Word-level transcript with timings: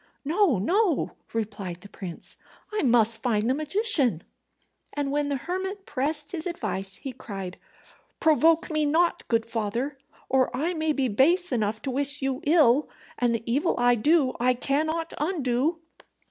"No, 0.25 0.57
no," 0.57 1.11
replied 1.31 1.81
the 1.81 1.87
prince; 1.87 2.37
"I 2.73 2.81
must 2.81 3.21
find 3.21 3.47
the 3.47 3.53
magician." 3.53 4.23
And 4.93 5.11
when 5.11 5.29
the 5.29 5.35
hermit 5.35 5.85
pressed 5.85 6.31
his 6.31 6.47
advice, 6.47 6.95
he 6.95 7.11
cried, 7.11 7.59
"Provoke 8.19 8.71
me 8.71 8.83
not, 8.83 9.27
good 9.27 9.45
father, 9.45 9.99
or 10.27 10.49
I 10.57 10.73
may 10.73 10.91
be 10.91 11.07
base 11.07 11.51
enough 11.51 11.83
to 11.83 11.91
wish 11.91 12.19
you 12.19 12.41
ill; 12.47 12.89
and 13.19 13.35
the 13.35 13.43
evil 13.45 13.75
I 13.77 13.93
do 13.93 14.33
I 14.39 14.55
cannot 14.55 15.13
undo." 15.19 15.81